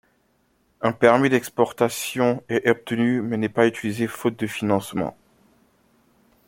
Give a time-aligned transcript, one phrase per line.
[0.81, 5.15] Un permis d'exportation est obtenu mais n'est pas utilisé faute de financement.